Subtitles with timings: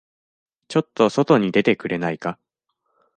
[0.67, 2.39] ちょっと外に出てくれないか。